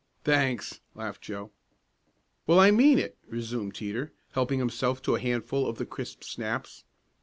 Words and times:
"Thanks!" 0.23 0.79
laughed 0.95 1.21
Joe. 1.21 1.51
"Well, 2.47 2.59
I 2.59 2.71
mean 2.71 2.97
it," 2.97 3.19
resumed 3.27 3.75
Teeter, 3.75 4.11
helping 4.31 4.57
himself 4.57 4.99
to 5.03 5.13
a 5.13 5.19
handful 5.19 5.67
of 5.67 5.77
the 5.77 5.85
crisp 5.85 6.23
snaps. 6.23 6.85